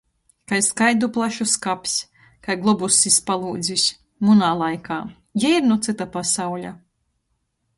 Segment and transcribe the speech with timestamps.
[0.51, 1.91] Kai skaiduplašu skaps.
[2.47, 3.83] Kai globuss iz palūdzis.
[4.29, 4.99] Munā laikā.
[5.45, 6.73] Jei ir nu cyta pasauļa.